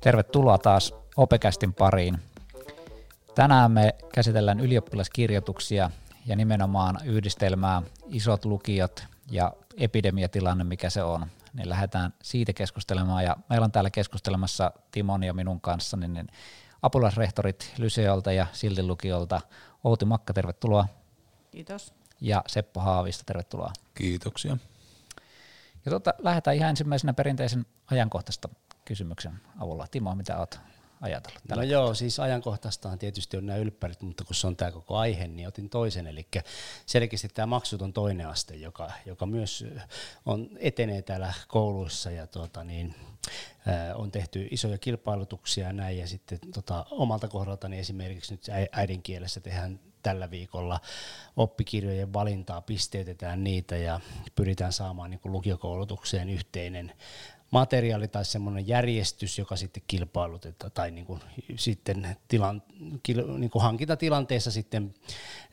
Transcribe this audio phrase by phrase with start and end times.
[0.00, 2.18] Tervetuloa taas Opekästin pariin.
[3.34, 5.90] Tänään me käsitellään ylioppilaskirjoituksia
[6.26, 11.26] ja nimenomaan yhdistelmää isot lukiot ja epidemiatilanne, mikä se on.
[11.52, 16.28] Niin lähdetään siitä keskustelemaan ja meillä on täällä keskustelemassa Timon ja minun kanssa niin, niin
[16.82, 19.40] apulaisrehtorit Lyseolta ja Siltin lukiolta.
[19.84, 20.86] Outi Makka, tervetuloa.
[21.50, 21.94] Kiitos.
[22.20, 23.72] Ja Seppo Haavista, tervetuloa.
[23.94, 24.56] Kiitoksia.
[25.84, 28.48] Ja tuota, lähdetään ihan ensimmäisenä perinteisen ajankohtaista
[28.84, 29.86] kysymyksen avulla.
[29.86, 30.60] Timo, mitä olet
[31.00, 31.42] ajatellut?
[31.48, 35.28] No joo, siis ajankohtaistaan tietysti on nämä ylppärit, mutta kun se on tämä koko aihe,
[35.28, 36.28] niin otin toisen, eli
[36.86, 39.64] selkeästi tämä maksuton toinen aste, joka, joka myös
[40.26, 42.94] on, etenee täällä kouluissa ja tuota, niin,
[43.94, 49.80] on tehty isoja kilpailutuksia ja näin, ja sitten tota, omalta kohdaltani esimerkiksi nyt äidinkielessä tehdään
[50.02, 50.80] tällä viikolla
[51.36, 54.00] oppikirjojen valintaa, pisteytetään niitä ja
[54.34, 56.92] pyritään saamaan niin kuin lukiokoulutukseen yhteinen
[57.52, 61.20] materiaali tai semmoinen järjestys, joka sitten kilpailutetaan tai niin kuin
[61.56, 62.62] sitten tilan,
[63.02, 64.94] kil, niin kuin hankintatilanteessa sitten,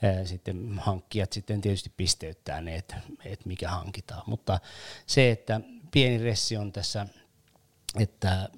[0.01, 4.23] ää, sitten hankkijat sitten tietysti pisteyttää ne, että, että mikä hankitaan.
[4.25, 4.59] Mutta
[5.05, 5.61] se, että
[5.91, 7.07] pieni ressi on tässä
[7.99, 8.49] että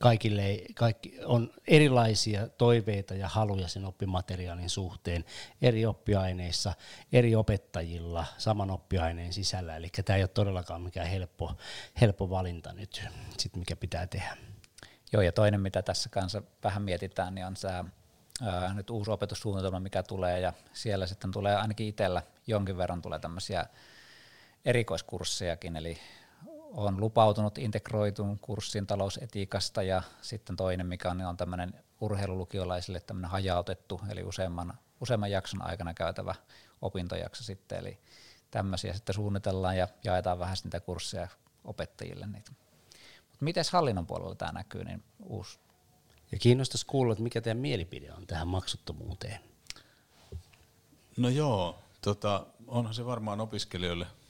[0.00, 5.24] kaikille kaikki on erilaisia toiveita ja haluja sen oppimateriaalin suhteen
[5.62, 6.72] eri oppiaineissa,
[7.12, 9.76] eri opettajilla saman oppiaineen sisällä.
[9.76, 11.52] Eli tämä ei ole todellakaan mikään helppo,
[12.00, 13.04] helppo valinta nyt,
[13.38, 14.36] sit mikä pitää tehdä.
[15.12, 17.84] Joo, ja toinen, mitä tässä kanssa vähän mietitään, niin on tämä
[18.42, 23.18] ää, nyt uusi opetussuunnitelma, mikä tulee, ja siellä sitten tulee ainakin itsellä jonkin verran tulee
[23.18, 23.66] tämmöisiä
[24.64, 25.98] erikoiskurssejakin, eli
[26.72, 33.30] on lupautunut integroitun kurssin talousetiikasta ja sitten toinen, mikä on, niin on tämmöinen urheilulukiolaisille tämmöinen
[33.30, 36.34] hajautettu, eli useamman, useamman jakson aikana käytävä
[36.82, 37.98] opintojakso sitten, eli
[38.50, 41.28] tämmöisiä sitten suunnitellaan ja jaetaan vähän niitä kursseja
[41.64, 42.50] opettajille niitä.
[43.30, 45.58] Mutta miten hallinnon puolella tämä näkyy, niin uusi?
[46.32, 49.40] Ja kiinnostaisi kuulla, että mikä teidän mielipide on tähän maksuttomuuteen.
[51.16, 54.06] No joo, tota, onhan se varmaan opiskelijoille–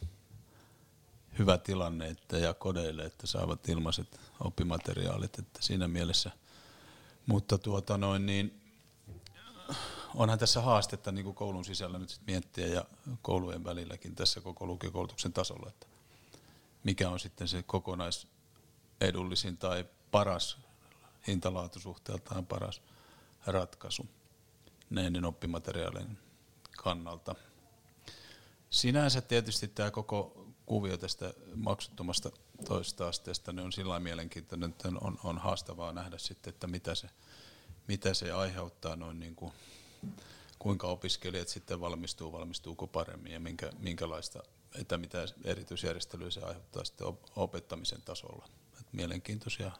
[1.39, 6.31] hyvä tilanne että, ja kodeille, että saavat ilmaiset oppimateriaalit, että siinä mielessä.
[7.27, 8.61] Mutta tuota noin, niin
[10.15, 12.85] onhan tässä haastetta niin kuin koulun sisällä nyt sit miettiä ja
[13.23, 15.87] koulujen välilläkin tässä koko lukiokoulutuksen tasolla, että
[16.85, 20.59] mikä on sitten se kokonaisedullisin tai paras
[21.29, 22.83] hintalaatusuhteeltaan paras
[23.47, 24.07] ratkaisu
[24.91, 26.19] näiden oppimateriaalien
[26.77, 27.35] kannalta.
[28.71, 32.31] Sinänsä tietysti tämä koko kuvio tästä maksuttomasta
[32.65, 37.09] toista asteesta niin on sillä mielenkiintoinen, että on, on haastavaa nähdä sitten, että mitä se,
[37.89, 39.53] mitä se aiheuttaa noin niin kuin,
[40.59, 44.43] kuinka opiskelijat sitten valmistuu, valmistuuko paremmin ja minkä, minkälaista,
[44.81, 47.07] että mitä erityisjärjestelyä se aiheuttaa sitten
[47.37, 48.49] opettamisen tasolla.
[48.81, 49.73] Et mielenkiintoisia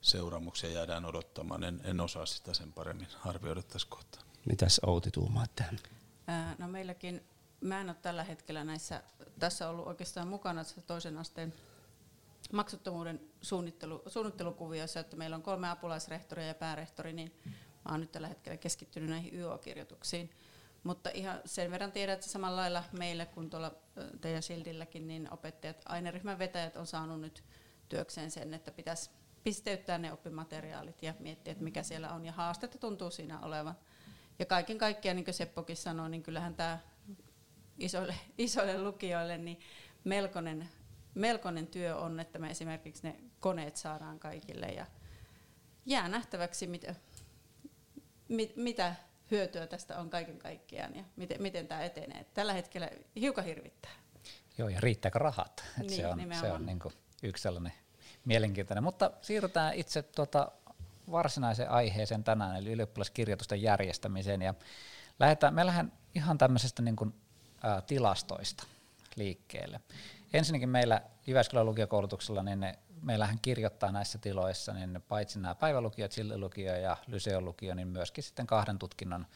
[0.00, 1.64] seuraamuksia jäädään odottamaan.
[1.64, 4.22] En, en osaa sitä sen paremmin arvioida tässä kohtaa.
[4.44, 5.78] Mitäs Outi tuumaat tähän?
[6.58, 7.22] no meilläkin
[7.62, 9.02] mä en ole tällä hetkellä näissä,
[9.38, 11.54] tässä ollut oikeastaan mukana toisen asteen
[12.52, 17.34] maksuttomuuden suunnittelu, suunnittelukuvioissa, että meillä on kolme apulaisrehtoria ja päärehtori, niin
[17.84, 20.30] mä oon nyt tällä hetkellä keskittynyt näihin YO-kirjoituksiin.
[20.84, 23.74] Mutta ihan sen verran tiedän, että samalla lailla meille kuin tuolla
[24.20, 27.44] teidän Sildilläkin, niin opettajat, aineryhmän vetäjät on saanut nyt
[27.88, 29.10] työkseen sen, että pitäisi
[29.44, 32.24] pisteyttää ne oppimateriaalit ja miettiä, että mikä siellä on.
[32.24, 33.74] Ja haastetta tuntuu siinä olevan.
[34.38, 36.78] Ja kaiken kaikkiaan, niin kuin Seppokin sanoi, niin kyllähän tämä
[37.84, 39.60] isoille, isoille lukijoille, niin
[40.04, 40.68] melkoinen,
[41.14, 44.66] melkoinen työ on, että me esimerkiksi ne koneet saadaan kaikille.
[44.66, 44.86] Ja
[45.86, 46.94] jää nähtäväksi, mitä,
[48.28, 48.94] mit, mitä
[49.30, 52.26] hyötyä tästä on kaiken kaikkiaan ja miten, miten tämä etenee.
[52.34, 53.90] Tällä hetkellä hiukan hirvittää.
[54.58, 55.64] Joo, ja riittääkö rahat?
[55.78, 57.72] niin, se on, se on niin kuin yksi sellainen
[58.24, 58.84] mielenkiintoinen.
[58.84, 60.52] Mutta siirrytään itse tuota
[61.10, 64.42] varsinaiseen aiheeseen tänään, eli ylioppilaskirjoitusten järjestämiseen.
[64.42, 64.54] Ja
[65.18, 67.14] lähdetään, me lähdetään ihan tämmöisestä niin kuin
[67.86, 68.66] tilastoista
[69.16, 69.80] liikkeelle.
[70.32, 76.76] Ensinnäkin meillä Jyväskylän lukiokoulutuksella, niin ne, meillähän kirjoittaa näissä tiloissa, niin paitsi nämä päivälukiot, lukio
[76.76, 79.26] ja lyseon lukio, niin myöskin sitten kahden tutkinnon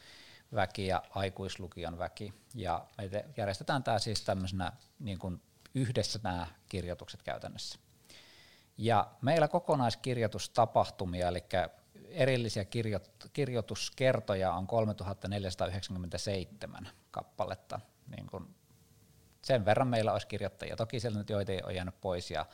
[0.53, 2.33] väki ja aikuislukion väki.
[2.55, 5.41] Ja me järjestetään tämä siis tämmöisenä niin kuin
[5.75, 7.79] yhdessä nämä kirjoitukset käytännössä.
[8.77, 11.43] Ja meillä kokonaiskirjoitustapahtumia, eli
[12.09, 12.65] erillisiä
[13.33, 18.55] kirjoituskertoja on 3497 kappaletta niin kun
[19.41, 20.75] sen verran meillä olisi kirjoittajia.
[20.75, 22.45] Toki siellä nyt joita on jäänyt pois ja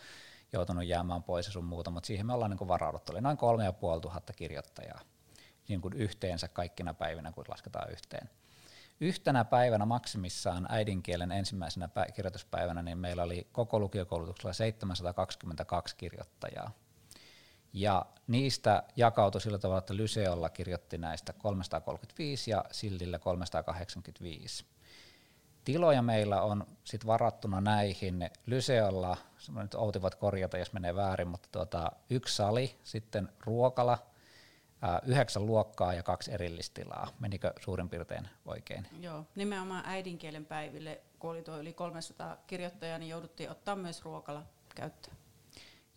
[0.54, 3.12] joutunut jäämään pois ja sun muuta, mutta siihen me ollaan niin vaраuduttu.
[3.12, 5.00] Oli noin kolme ja puoli tuhatta kirjoittajaa
[5.68, 8.30] niin kuin yhteensä kaikkina päivinä, kun lasketaan yhteen.
[9.00, 16.72] Yhtenä päivänä maksimissaan äidinkielen ensimmäisenä kirjoituspäivänä niin meillä oli koko lukiokoulutuksella 722 kirjoittajaa.
[17.74, 24.66] Ja niistä jakautui sillä tavalla, että Lyseolla kirjoitti näistä 335 ja Sildillä 385.
[25.66, 28.30] Tiloja meillä on sit varattuna näihin.
[28.46, 29.18] Lyseolla,
[29.56, 33.98] nyt Outi korjata, jos menee väärin, mutta tuota, yksi sali, sitten ruokala,
[35.06, 37.08] yhdeksän luokkaa ja kaksi erillistilaa.
[37.20, 38.88] Menikö suurin piirtein oikein?
[39.00, 44.44] Joo, nimenomaan äidinkielen päiville, kun oli tuo yli 300 kirjoittajaa, niin jouduttiin ottaa myös ruokala
[44.76, 45.18] käyttöön.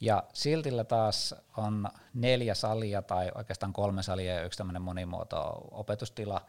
[0.00, 6.46] Ja Siltillä taas on neljä salia tai oikeastaan kolme salia ja yksi tämmöinen monimuoto opetustila.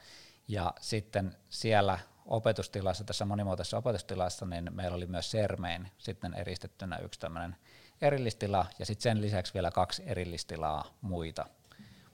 [0.48, 7.20] Ja sitten siellä opetustilassa, tässä monimuotoisessa opetustilassa, niin meillä oli myös Sermein sitten eristettynä yksi
[7.20, 7.56] tämmöinen
[8.02, 11.46] erillistila ja sitten sen lisäksi vielä kaksi erillistilaa muita,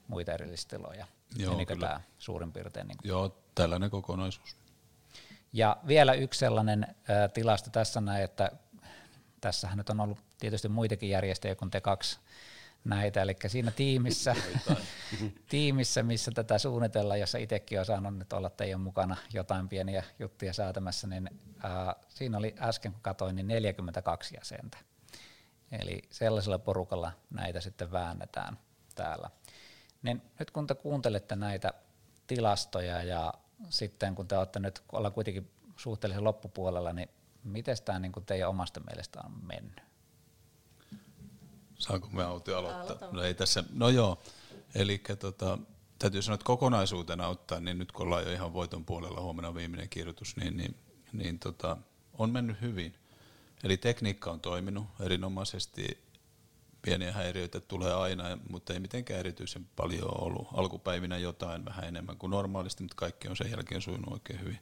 [0.08, 1.06] muita erillistiloja.
[1.36, 2.88] Joo, Menikö tämä suurin piirtein?
[2.88, 4.56] Niin Joo, tällainen kokonaisuus.
[5.52, 8.50] Ja vielä yksi sellainen ä, tilasto tässä näin, että
[9.40, 12.18] tässähän nyt on ollut tietysti muitakin järjestöjä kuin te kaksi
[12.84, 14.36] näitä, eli siinä tiimissä,
[15.50, 20.52] tiimissä, missä tätä suunnitellaan, jossa itsekin olen saanut nyt olla teidän mukana jotain pieniä juttuja
[20.52, 21.30] säätämässä, niin
[21.62, 24.78] ää, siinä oli äsken kun katsoin, niin 42 jäsentä.
[25.72, 28.58] Eli sellaisella porukalla näitä sitten väännetään
[28.94, 29.30] täällä.
[30.02, 31.72] Niin nyt kun te kuuntelette näitä
[32.26, 33.34] tilastoja ja
[33.68, 37.08] sitten kun te olette nyt, olla kuitenkin suhteellisen loppupuolella, niin
[37.44, 39.93] miten tämä niin teidän omasta mielestä on mennyt?
[41.84, 43.08] Saanko me Auti aloittaa?
[43.12, 44.18] No ei tässä, no joo,
[44.74, 45.58] eli tota,
[45.98, 49.88] täytyy sanoa, että kokonaisuutena ottaa, niin nyt kun ollaan jo ihan voiton puolella, huomenna viimeinen
[49.88, 50.76] kirjoitus, niin, niin,
[51.12, 51.76] niin tota,
[52.18, 52.94] on mennyt hyvin.
[53.64, 56.04] Eli tekniikka on toiminut erinomaisesti,
[56.82, 60.48] pieniä häiriöitä tulee aina, mutta ei mitenkään erityisen paljon ollut.
[60.52, 64.58] Alkupäivinä jotain vähän enemmän kuin normaalisti, mutta kaikki on sen jälkeen sujunut oikein hyvin.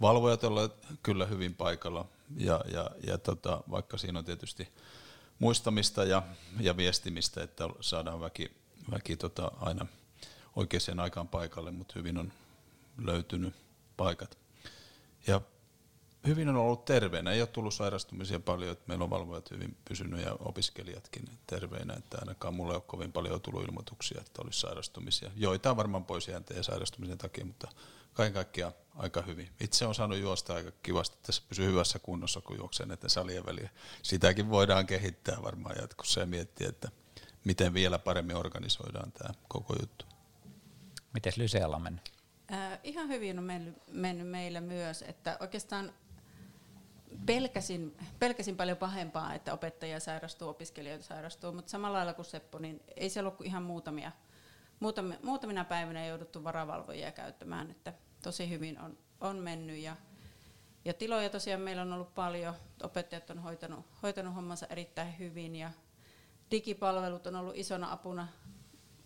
[0.00, 4.68] Valvojat ovat kyllä hyvin paikalla, ja, ja, ja tota, vaikka siinä on tietysti
[5.38, 6.22] muistamista ja,
[6.60, 8.52] ja viestimistä, että saadaan väki,
[8.90, 9.86] väki tota aina
[10.56, 12.32] oikeaan aikaan paikalle, mutta hyvin on
[12.98, 13.54] löytynyt
[13.96, 14.38] paikat.
[15.26, 15.40] Ja
[16.26, 20.20] hyvin on ollut terveenä, ei ole tullut sairastumisia paljon, että meillä on valvojat hyvin pysynyt
[20.20, 25.30] ja opiskelijatkin terveinä, että ainakaan mulle ei ole kovin paljon tullut ilmoituksia, että olisi sairastumisia.
[25.36, 27.68] Joita varmaan pois jäänteen sairastumisen takia, mutta
[28.14, 29.48] kaiken kaikkiaan aika hyvin.
[29.60, 33.70] Itse on saanut juosta aika kivasti, tässä pysyy hyvässä kunnossa, kun juoksee näiden salien väliä.
[34.02, 36.88] Sitäkin voidaan kehittää varmaan jatkossa ja miettiä, että
[37.44, 40.04] miten vielä paremmin organisoidaan tämä koko juttu.
[41.12, 42.12] Miten Lysealla on mennyt?
[42.52, 45.92] Äh, ihan hyvin on mennyt, mennyt meillä myös, että oikeastaan
[47.26, 52.82] pelkäsin, pelkäsin paljon pahempaa, että opettajia sairastuu, opiskelijoita sairastuu, mutta samalla lailla kuin Seppo, niin
[52.96, 54.12] ei se ollut ihan muutamia,
[54.80, 57.92] muutamina, muutamina päivinä jouduttu varavalvojia käyttämään, että
[58.22, 59.96] tosi hyvin on, on mennyt ja,
[60.84, 65.70] ja tiloja tosiaan meillä on ollut paljon, opettajat on hoitanut, hoitanut hommansa erittäin hyvin ja
[66.50, 68.28] digipalvelut on ollut isona apuna,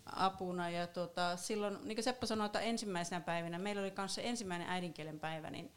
[0.05, 0.69] apuna.
[0.69, 5.19] Ja tota, silloin, niin kuin Seppo sanoi, että ensimmäisenä päivinä, meillä oli kanssa ensimmäinen äidinkielen
[5.19, 5.71] päivä, niin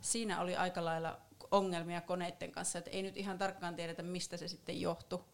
[0.00, 1.20] siinä oli aika lailla
[1.50, 5.24] ongelmia koneiden kanssa, että ei nyt ihan tarkkaan tiedetä, mistä se sitten johtui.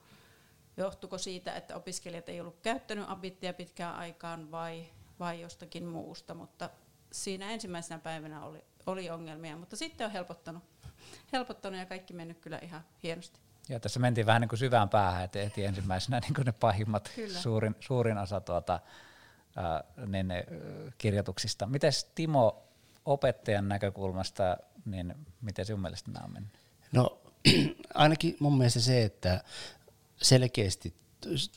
[0.76, 4.86] Johtuiko siitä, että opiskelijat ei ollut käyttänyt abittia pitkään aikaan vai,
[5.20, 6.70] vai jostakin muusta, mutta
[7.12, 10.62] siinä ensimmäisenä päivänä oli, oli ongelmia, mutta sitten on helpottanut,
[11.32, 13.40] helpottanut ja kaikki mennyt kyllä ihan hienosti.
[13.68, 17.10] Ja tässä mentiin vähän niin kuin syvään päähän, että eti ensimmäisenä niin kuin ne pahimmat,
[17.28, 18.80] suurin, suurin osa tuota,
[19.56, 20.46] ää, ne, ne,
[20.98, 21.66] kirjoituksista.
[21.66, 22.62] Miten Timo
[23.04, 26.52] opettajan näkökulmasta, niin miten sinun mielestä nämä on mennyt?
[26.92, 27.18] No
[27.94, 29.44] ainakin mun mielestä se, että
[30.22, 30.94] selkeästi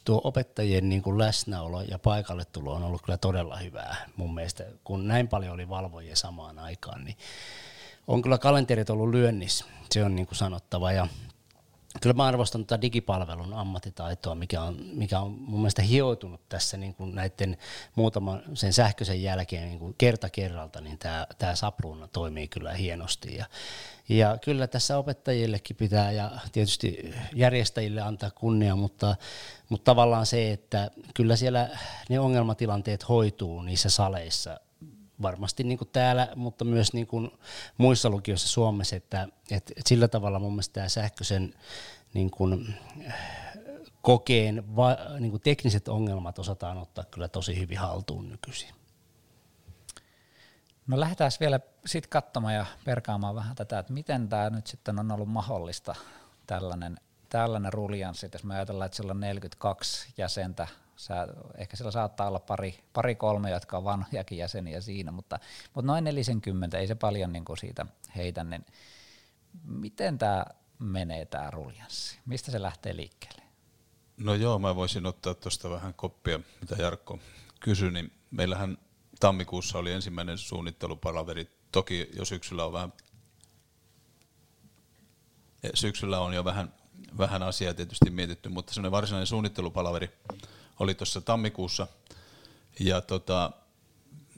[0.06, 4.66] tuo opettajien niin kuin läsnäolo ja paikalle tulo on ollut kyllä todella hyvää mun mielestä.
[4.84, 7.18] Kun näin paljon oli valvojia samaan aikaan, niin
[8.08, 10.92] on kyllä kalenterit ollut lyönnissä, se on niin kuin sanottava.
[10.92, 11.08] Ja
[12.02, 16.96] kyllä mä arvostan tätä digipalvelun ammattitaitoa, mikä on, mikä on mun mielestä hioutunut tässä niin
[16.96, 17.58] kuin näiden
[17.96, 23.36] muutaman sen sähköisen jälkeen niin kuin kerta kerralta, niin tämä, tämä sapluuna toimii kyllä hienosti.
[23.36, 23.46] Ja,
[24.10, 29.16] ja kyllä tässä opettajillekin pitää ja tietysti järjestäjille antaa kunnia, mutta,
[29.70, 31.70] mutta tavallaan se, että kyllä siellä
[32.10, 34.60] ne ongelmatilanteet hoituu niissä saleissa
[35.22, 37.32] varmasti niin kuin täällä, mutta myös niin kuin
[37.78, 41.54] muissa lukioissa Suomessa, että, että sillä tavalla mun mielestä tämä sähköisen
[42.14, 42.76] niin kuin,
[44.02, 48.70] kokeen va, niin kuin tekniset ongelmat osataan ottaa kyllä tosi hyvin haltuun nykyisin.
[50.88, 55.12] No lähdetään vielä sitten katsomaan ja perkaamaan vähän tätä, että miten tämä nyt sitten on
[55.12, 55.96] ollut mahdollista
[56.48, 56.98] tällainen,
[57.30, 61.28] tällainen ruljanssi, jos me ajatellaan, että sillä on 42 jäsentä Sä,
[61.58, 65.40] ehkä siellä saattaa olla pari, pari kolme, jotka on vanhojakin jäseniä siinä, mutta,
[65.74, 67.86] mutta noin 40, ei se paljon niin kuin siitä
[68.16, 68.66] heitä, niin
[69.64, 70.46] miten tämä
[70.80, 72.20] menee tämä ruljanssi?
[72.26, 73.42] Mistä se lähtee liikkeelle?
[74.18, 77.20] No joo, mä voisin ottaa tuosta vähän koppia, mitä Jarkko
[77.60, 78.78] kysyi, niin meillähän
[79.20, 81.50] tammikuussa oli ensimmäinen suunnittelupalaveri.
[81.72, 82.94] Toki jo syksyllä on vähän
[85.74, 86.74] syksyllä on jo vähän,
[87.18, 90.10] vähän asiaa tietysti mietitty, mutta semmoinen varsinainen suunnittelupalaveri
[90.80, 91.88] oli tuossa tammikuussa.
[92.80, 93.52] Ja tota,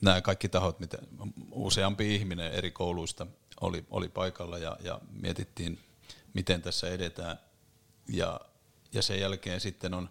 [0.02, 0.98] nämä kaikki tahot, mitä
[1.52, 3.28] useampi ihminen eri kouluista
[3.62, 5.80] oli, oli paikalla ja, ja mietittiin,
[6.34, 7.40] miten tässä edetään.
[8.08, 8.40] Ja,
[8.94, 10.10] ja sen jälkeen sitten on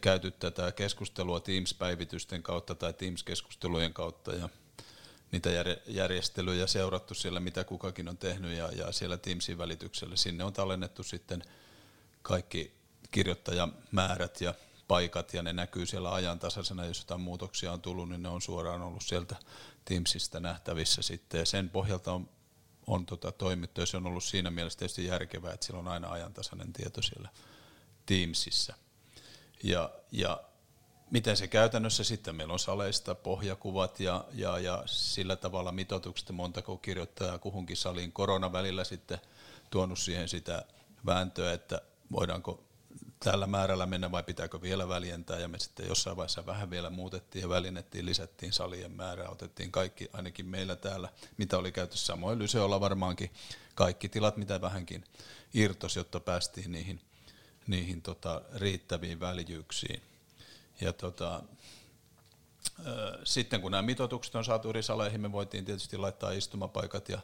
[0.00, 4.48] käyty tätä keskustelua Teams-päivitysten kautta tai Teams-keskustelujen kautta ja
[5.32, 5.50] niitä
[5.86, 10.16] järjestelyjä seurattu siellä, mitä kukakin on tehnyt ja, ja siellä Teamsin välityksellä.
[10.16, 11.42] Sinne on tallennettu sitten
[12.22, 12.72] kaikki
[13.10, 14.54] kirjoittajamäärät ja
[14.92, 18.82] paikat ja ne näkyy siellä ajantasaisena, jos jotain muutoksia on tullut, niin ne on suoraan
[18.82, 19.36] ollut sieltä
[19.84, 22.28] Teamsista nähtävissä sitten ja sen pohjalta on,
[22.86, 26.08] on tota toimittu ja se on ollut siinä mielessä tietysti järkevää, että siellä on aina
[26.08, 27.28] ajantasainen tieto siellä
[28.06, 28.74] Teamsissa.
[29.62, 30.40] Ja, ja
[31.10, 36.76] miten se käytännössä sitten, meillä on saleista pohjakuvat ja, ja, ja sillä tavalla mitoitukset, montako
[36.76, 38.12] kirjoittajaa kuhunkin saliin.
[38.12, 39.18] Korona välillä sitten
[39.70, 40.64] tuonut siihen sitä
[41.06, 41.80] vääntöä, että
[42.12, 42.64] voidaanko
[43.24, 47.42] tällä määrällä mennä vai pitääkö vielä väljentää ja me sitten jossain vaiheessa vähän vielä muutettiin
[47.42, 52.80] ja väljennettiin, lisättiin salien määrää, otettiin kaikki, ainakin meillä täällä, mitä oli käytössä samoin Lyseolla
[52.80, 53.30] varmaankin
[53.74, 55.04] kaikki tilat, mitä vähänkin
[55.54, 57.00] irtos, jotta päästiin niihin,
[57.66, 60.02] niihin tota, riittäviin väljyyksiin.
[60.80, 61.42] Ja tota,
[63.24, 67.18] sitten kun nämä mitoitukset on saatu eri saleihin, me voitiin tietysti laittaa istumapaikat ja,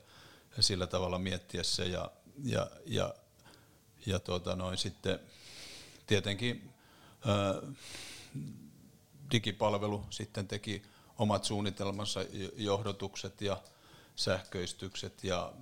[0.57, 1.85] ja sillä tavalla miettiä se.
[1.85, 2.11] Ja,
[2.45, 3.15] ja, ja,
[4.07, 5.21] ja tuota noin sitten
[6.09, 6.71] tietenkin
[7.27, 7.55] ää,
[9.33, 10.83] digipalvelu sitten teki
[11.19, 12.21] omat suunnitelmansa,
[12.57, 13.63] johdotukset ja
[14.17, 15.53] sähköistykset ja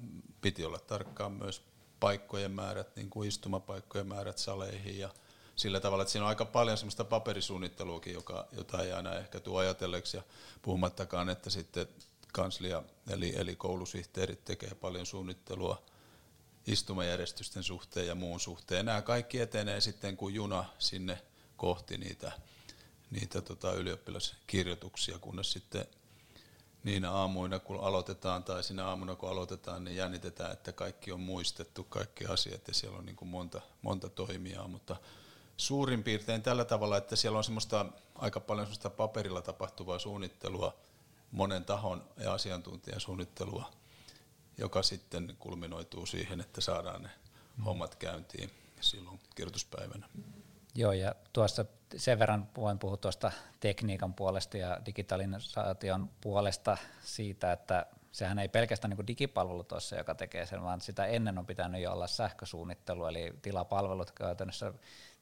[0.40, 1.62] piti olla tarkkaan myös
[2.00, 5.10] paikkojen määrät, niin kuin istumapaikkojen määrät saleihin ja
[5.56, 9.58] sillä tavalla, että siinä on aika paljon semmoista paperisuunnitteluakin, joka, jota ei aina ehkä tuo
[9.58, 10.22] ajatelleeksi ja
[10.62, 11.86] puhumattakaan, että sitten
[12.32, 15.82] kanslia eli, eli koulusihteerit tekee paljon suunnittelua
[16.66, 18.86] istumajärjestysten suhteen ja muun suhteen.
[18.86, 21.22] Nämä kaikki etenee sitten kuin juna sinne
[21.56, 22.32] kohti niitä,
[23.10, 25.86] niitä tota ylioppilaskirjoituksia, kunnes sitten
[26.84, 31.84] niinä aamuina, kun aloitetaan, tai sinä aamuna, kun aloitetaan, niin jännitetään, että kaikki on muistettu,
[31.84, 34.96] kaikki asiat, ja siellä on niin kuin monta, monta toimijaa, mutta
[35.56, 40.76] suurin piirtein tällä tavalla, että siellä on semmoista aika paljon semmoista paperilla tapahtuvaa suunnittelua,
[41.30, 43.70] monen tahon ja asiantuntijan suunnittelua,
[44.58, 47.10] joka sitten kulminoituu siihen, että saadaan ne
[47.64, 50.08] hommat käyntiin silloin kirjoituspäivänä.
[50.74, 51.64] Joo, ja tuossa
[51.96, 57.86] sen verran voin puhua tuosta tekniikan puolesta ja digitalisaation puolesta siitä, että
[58.16, 61.92] sehän ei pelkästään niin digipalvelu tuossa, joka tekee sen, vaan sitä ennen on pitänyt jo
[61.92, 64.72] olla sähkösuunnittelu, eli tilapalvelut käytännössä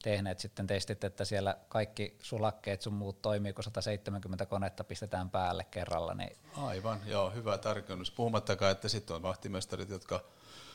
[0.03, 5.63] tehneet sitten testit, että siellä kaikki sulakkeet sun muut toimii, kun 170 konetta pistetään päälle
[5.71, 6.13] kerralla.
[6.13, 8.11] Niin Aivan, joo, hyvä tarkennus.
[8.11, 10.23] Puhumattakaan, että sitten on vahtimestarit, jotka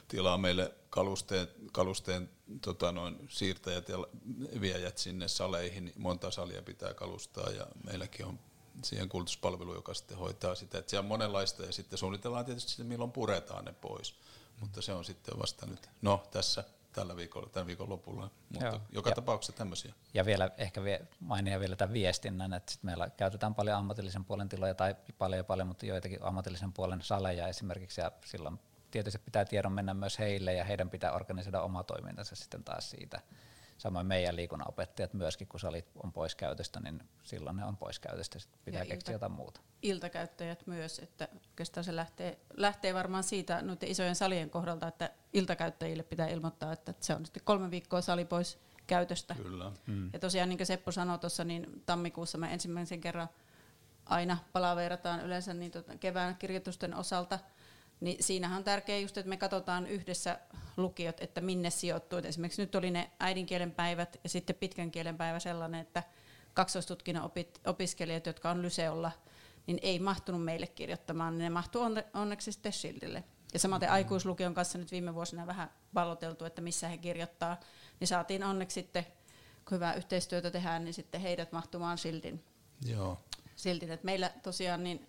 [0.08, 2.30] tilaa meille kalusteen, kalusteen
[2.62, 3.98] tota noin, siirtäjät ja
[4.60, 5.92] viejät sinne saleihin.
[5.96, 8.38] Monta salia pitää kalustaa ja meilläkin on
[8.84, 10.78] siihen kulutuspalvelu, joka sitten hoitaa sitä.
[10.78, 14.14] Että siellä on monenlaista ja sitten suunnitellaan tietysti sitten, milloin puretaan ne pois.
[14.60, 18.80] Mutta se on sitten vasta nyt, no tässä tällä viikolla, tämän viikon lopulla, mutta Joo.
[18.92, 19.94] joka ja, tapauksessa tämmöisiä.
[20.14, 24.48] Ja vielä ehkä vie, mainia vielä tämän viestinnän, että sit meillä käytetään paljon ammatillisen puolen
[24.48, 28.58] tiloja tai paljon ja paljon, mutta joitakin ammatillisen puolen saleja esimerkiksi ja silloin
[28.90, 33.20] tietysti pitää tiedon mennä myös heille ja heidän pitää organisoida oma toimintansa sitten taas siitä.
[33.80, 38.38] Samoin meidän liikunnanopettajat myöskin, kun salit on pois käytöstä, niin silloin ne on pois käytöstä,
[38.38, 39.60] sitten pitää ja keksiä ilta, jotain muuta.
[39.82, 46.02] Iltakäyttäjät myös, että oikeastaan se lähtee, lähtee varmaan siitä noiden isojen salien kohdalta, että iltakäyttäjille
[46.02, 49.34] pitää ilmoittaa, että se on sitten kolme viikkoa sali pois käytöstä.
[49.34, 49.72] Kyllä.
[49.86, 50.10] Mm.
[50.12, 53.28] Ja tosiaan niin kuin Seppo sanoi tuossa, niin tammikuussa me ensimmäisen kerran
[54.06, 57.38] aina palaveerataan yleensä niin tota kevään kirjoitusten osalta–
[58.00, 60.38] niin siinähän on tärkeää just, että me katsotaan yhdessä
[60.76, 62.18] lukiot, että minne sijoittuu.
[62.18, 66.02] Et esimerkiksi nyt oli ne äidinkielen päivät ja sitten pitkän kielen päivä sellainen, että
[66.54, 67.30] kaksoistutkinnon
[67.66, 69.10] opiskelijat, jotka on Lyseolla,
[69.66, 71.82] niin ei mahtunut meille kirjoittamaan, niin ne mahtuu
[72.14, 73.24] onneksi sitten Schildille.
[73.52, 73.94] Ja samaten mm-hmm.
[73.94, 77.60] aikuislukion kanssa nyt viime vuosina vähän palloteltu, että missä he kirjoittaa,
[78.00, 79.06] niin saatiin onneksi sitten,
[79.68, 82.44] kun hyvää yhteistyötä tehdään, niin sitten heidät mahtumaan Schildin.
[82.86, 83.20] Joo.
[83.56, 85.08] Siltin, että meillä tosiaan niin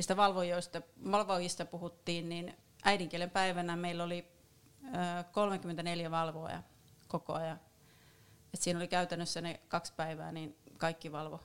[0.00, 4.32] niistä valvojista, valvojista puhuttiin, niin äidinkielen päivänä meillä oli
[4.84, 6.62] ö, 34 valvoja
[7.08, 7.60] koko ajan.
[8.54, 11.40] Et siinä oli käytännössä ne kaksi päivää, niin kaikki valvo.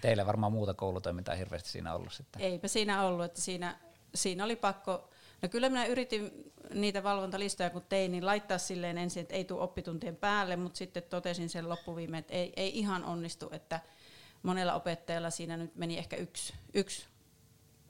[0.00, 2.42] Teillä varmaan muuta koulutoimintaa hirveästi siinä ollut sitten.
[2.42, 3.78] Eipä siinä ollut, että siinä,
[4.14, 5.10] siinä oli pakko,
[5.42, 9.62] No kyllä minä yritin niitä valvontalistoja kun tein, niin laittaa silleen ensin, että ei tule
[9.62, 13.80] oppituntien päälle, mutta sitten totesin sen loppuviime, että ei, ei ihan onnistu, että
[14.42, 17.06] monella opettajalla siinä nyt meni ehkä yksi, yksi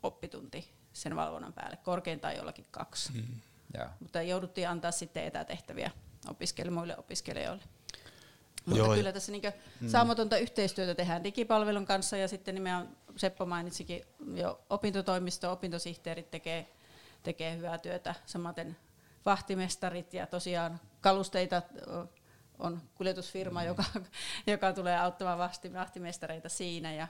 [0.02, 3.12] oppitunti sen valvonnan päälle, korkeintaan jollakin kaksi.
[3.12, 3.40] Mm.
[3.74, 3.90] Ja.
[4.00, 5.90] Mutta jouduttiin antaa sitten etätehtäviä
[6.28, 7.62] opiskelijoille, muille opiskelijoille.
[8.64, 9.42] Mutta Joo, kyllä tässä niin
[9.80, 9.88] mm.
[9.88, 14.02] saamatonta yhteistyötä tehdään digipalvelun kanssa ja sitten nimenomaan Seppo mainitsikin
[14.34, 16.72] jo opintotoimisto, opintosihteerit tekee,
[17.22, 18.76] tekee hyvää työtä, samaten
[19.26, 21.62] vahtimestarit ja tosiaan kalusteita
[22.58, 23.66] on kuljetusfirma, mm.
[23.66, 23.84] joka,
[24.46, 27.08] joka tulee auttamaan vahtimestareita siinä ja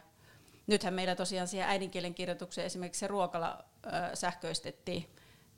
[0.71, 5.11] nythän meillä tosiaan siihen äidinkielen kirjoitukseen esimerkiksi se ruokala ö, sähköistettiin,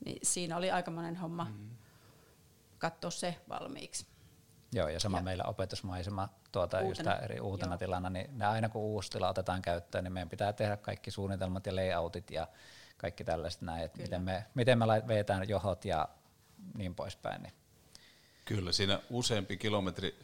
[0.05, 1.69] niin siinä oli aikamoinen homma mm.
[2.77, 4.05] katsoa se valmiiksi.
[4.71, 5.23] Joo, ja sama ja.
[5.23, 7.15] meillä opetusmaisema tuota, uutena.
[7.15, 7.77] eri uutena Joo.
[7.77, 11.65] tilana, niin ne aina kun uusi tila otetaan käyttöön, niin meidän pitää tehdä kaikki suunnitelmat
[11.65, 12.47] ja layoutit ja
[12.97, 16.09] kaikki tällaiset näin, että miten me, miten me vetään johot ja
[16.73, 17.43] niin poispäin.
[17.43, 17.53] Niin.
[18.45, 20.19] Kyllä, siinä useampi kilometri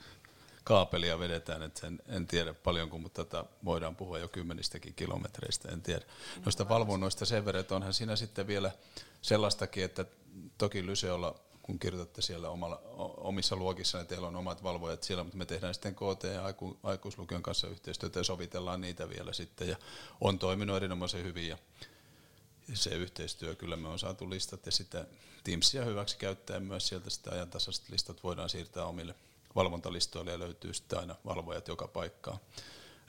[0.69, 5.81] kaapelia vedetään, että sen, en tiedä paljonko, mutta tätä voidaan puhua jo kymmenistäkin kilometreistä, en
[5.81, 6.05] tiedä.
[6.45, 8.71] Noista valvonnoista sen verran, että onhan siinä sitten vielä
[9.21, 10.05] sellaistakin, että
[10.57, 12.81] toki Lyseolla kun kirjoitatte siellä omalla,
[13.17, 16.77] omissa luokissa, niin teillä on omat valvojat siellä, mutta me tehdään sitten KT ja aiku,
[16.83, 19.77] aikuislukion kanssa yhteistyötä ja sovitellaan niitä vielä sitten ja
[20.21, 21.57] on toiminut erinomaisen hyvin ja
[22.73, 25.05] se yhteistyö, kyllä me on saatu listat ja sitä
[25.43, 29.15] Teamsia hyväksi käyttäen myös sieltä sitä ajantasaiset listat voidaan siirtää omille
[29.55, 32.39] valvontalistoille ja löytyy sitten aina valvojat joka paikkaan.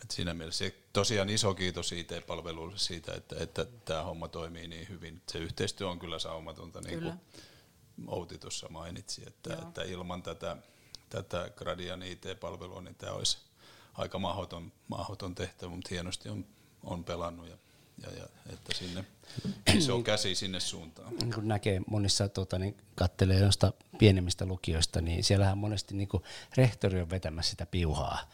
[0.03, 5.23] Et siinä mielessä tosiaan iso kiitos IT-palveluille siitä, että, että tämä homma toimii niin hyvin.
[5.33, 7.21] Se yhteistyö on kyllä saumatonta, niin kuin
[8.07, 10.57] Outi tuossa mainitsi, että, että ilman tätä,
[11.09, 13.39] tätä Gradian IT-palvelua niin tämä olisi
[13.95, 16.47] aika mahdoton, mahdoton tehtävä, mutta hienosti on,
[16.85, 17.57] on pelannut ja,
[18.03, 19.05] ja, ja että sinne
[19.75, 20.05] iso niin.
[20.05, 21.17] käsi sinne suuntaan.
[21.17, 26.23] Niin kun näkee monissa, tuota, niin kattelee josta pienemmistä lukioista, niin siellähän monesti niin kuin
[26.57, 28.31] rehtori on vetämässä sitä piuhaa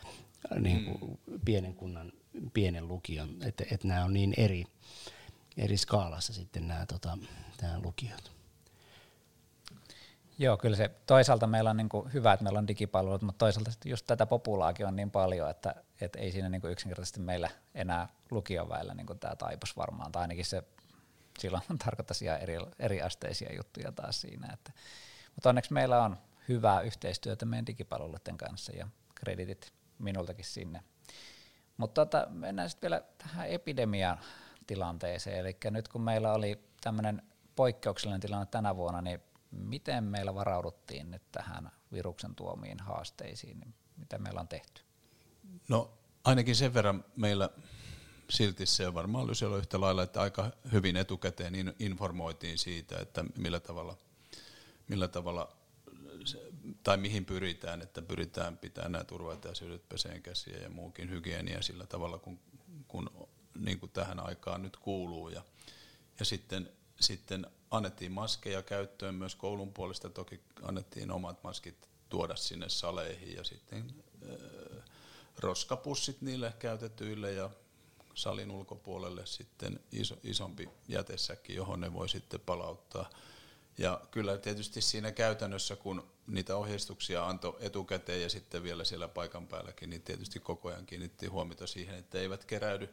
[0.60, 1.40] niin kuin mm.
[1.44, 2.12] pienen kunnan,
[2.54, 4.64] pienen lukion, että, että nämä on niin eri,
[5.56, 7.18] eri skaalassa sitten nämä, tota,
[7.62, 8.35] nämä lukiot.
[10.38, 13.70] Joo, kyllä se toisaalta meillä on niin kuin hyvä, että meillä on digipalvelut, mutta toisaalta
[13.84, 18.08] just tätä populaakin on niin paljon, että, että ei siinä niin kuin yksinkertaisesti meillä enää
[18.30, 20.62] lukion väellä niin kuin tämä taipus varmaan, tai ainakin se
[21.38, 24.52] silloin tarkoittaisi ihan eri, eri asteisia juttuja taas siinä.
[24.52, 24.72] Että,
[25.34, 26.16] mutta onneksi meillä on
[26.48, 30.82] hyvää yhteistyötä meidän digipalveluiden kanssa ja kreditit minultakin sinne.
[31.76, 34.18] Mutta tota, mennään sitten vielä tähän epidemian
[34.66, 37.22] tilanteeseen, eli nyt kun meillä oli tämmöinen
[37.56, 44.18] poikkeuksellinen tilanne tänä vuonna, niin miten meillä varauduttiin nyt tähän viruksen tuomiin haasteisiin, niin mitä
[44.18, 44.82] meillä on tehty?
[45.68, 47.50] No ainakin sen verran meillä
[48.30, 53.96] silti se varmaan Lysellä yhtä lailla, että aika hyvin etukäteen informoitiin siitä, että millä tavalla,
[54.88, 55.56] millä tavalla
[56.82, 62.18] tai mihin pyritään, että pyritään pitämään nämä turvaetäisyydet peseen käsiä ja muukin hygienia sillä tavalla,
[62.18, 62.40] kun,
[62.88, 65.28] kun niin kuin tähän aikaan nyt kuuluu.
[65.28, 65.42] Ja,
[66.18, 72.68] ja sitten, sitten annettiin maskeja käyttöön myös koulun puolesta, toki annettiin omat maskit tuoda sinne
[72.68, 73.94] saleihin ja sitten
[74.30, 74.84] äh,
[75.38, 77.50] roskapussit niille käytetyille ja
[78.14, 83.10] salin ulkopuolelle sitten iso, isompi jätesäkki, johon ne voi sitten palauttaa.
[83.78, 89.46] Ja kyllä tietysti siinä käytännössä, kun niitä ohjeistuksia antoi etukäteen ja sitten vielä siellä paikan
[89.46, 92.88] päälläkin, niin tietysti koko ajan kiinnitti huomiota siihen, että eivät keräydy,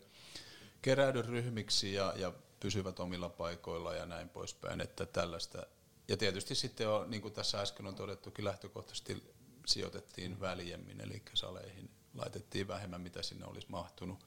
[0.82, 2.34] keräydy ryhmiksi ja, ja
[2.64, 5.66] pysyvät omilla paikoilla ja näin poispäin, että tällaista.
[6.08, 9.24] Ja tietysti sitten on, niin kuin tässä äsken on todettukin, lähtökohtaisesti
[9.66, 14.26] sijoitettiin väljemmin, eli saleihin laitettiin vähemmän, mitä sinne olisi mahtunut.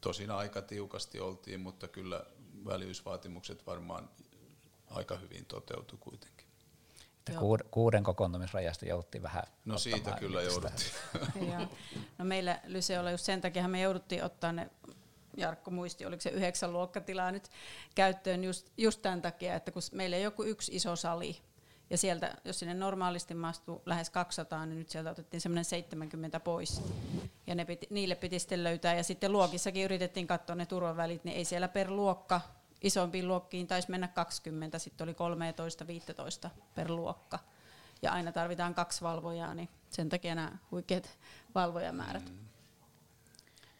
[0.00, 2.24] Tosin aika tiukasti oltiin, mutta kyllä
[2.64, 4.10] väljyysvaatimukset varmaan
[4.86, 6.46] aika hyvin toteutui kuitenkin.
[7.18, 10.90] Että kuuden kokoontumisrajasta jouduttiin vähän No siitä kyllä jouduttiin.
[12.18, 14.70] no meillä Lyseolla just sen takia me jouduttiin ottaa ne
[15.40, 17.48] Jarkko muisti, oliko se yhdeksän luokkatilaa nyt
[17.94, 21.36] käyttöön just, just tämän takia, että kun meillä ei joku yksi iso sali,
[21.90, 26.82] ja sieltä, jos sinne normaalisti mahtuu lähes 200, niin nyt sieltä otettiin semmoinen 70 pois.
[27.46, 28.94] Ja ne piti, niille piti sitten löytää.
[28.94, 32.40] Ja sitten luokissakin yritettiin katsoa ne turvavälit, niin ei siellä per luokka,
[32.82, 35.16] isompiin luokkiin taisi mennä 20, sitten oli
[36.46, 37.38] 13-15 per luokka.
[38.02, 41.18] Ja aina tarvitaan kaksi valvojaa, niin sen takia nämä huikeat
[41.54, 42.28] valvojamäärät.
[42.30, 42.49] Mm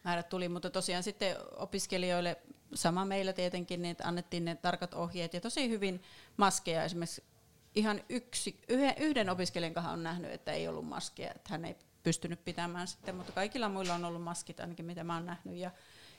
[0.03, 2.37] määrät tuli, mutta tosiaan sitten opiskelijoille
[2.73, 6.03] sama meillä tietenkin, niin että annettiin ne tarkat ohjeet ja tosi hyvin
[6.37, 6.83] maskeja.
[6.83, 7.23] Esimerkiksi
[7.75, 8.59] ihan yksi,
[8.99, 13.15] yhden, opiskelijan kanssa on nähnyt, että ei ollut maskeja, että hän ei pystynyt pitämään sitten,
[13.15, 15.55] mutta kaikilla muilla on ollut maskit ainakin, mitä mä oon nähnyt.
[15.55, 15.71] Ja,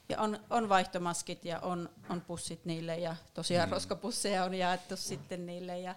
[0.08, 3.72] ja on, on vaihtomaskit ja on, on pussit niille ja tosiaan mm.
[3.72, 5.94] roskapusseja on jaettu sitten niille ja,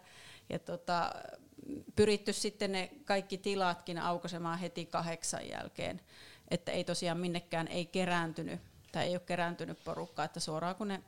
[0.49, 1.11] ja tota,
[1.95, 6.01] pyritty sitten ne kaikki tilatkin aukosemaan heti kahdeksan jälkeen,
[6.51, 8.59] että ei tosiaan minnekään ei kerääntynyt
[8.91, 11.03] tai ei ole kerääntynyt porukkaa, että suoraan kun ne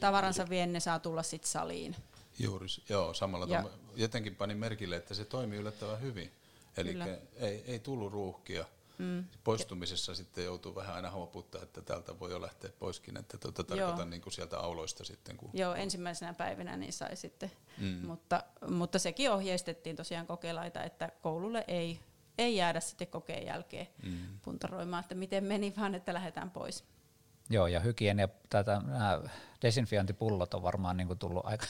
[0.00, 1.96] tavaransa vie, ne saa tulla sitten saliin.
[2.38, 3.64] Juuri, joo, samalla ja.
[3.96, 6.32] jotenkin panin merkille, että se toimii yllättävän hyvin.
[6.76, 6.94] Eli
[7.36, 8.64] ei, ei tullut ruuhkia.
[8.98, 9.24] Mm.
[9.44, 10.16] Poistumisessa ja.
[10.16, 14.22] sitten joutuu vähän aina huoputtaa, että täältä voi jo lähteä poiskin, että tuota, tarkoitan niin
[14.22, 15.36] kuin sieltä auloista sitten.
[15.36, 18.06] Kun Joo, ensimmäisenä päivinä niin sai sitten, mm.
[18.06, 22.00] mutta, mutta sekin ohjeistettiin tosiaan kokelaita, että koululle ei,
[22.38, 24.18] ei jäädä sitten kokeen jälkeen mm.
[24.42, 26.84] puntaroimaan, että miten meni, vaan että lähdetään pois.
[27.50, 29.20] Joo, ja hygienia, tätä, nämä
[29.62, 31.66] desinfiointipullot on varmaan niin kuin tullut aika,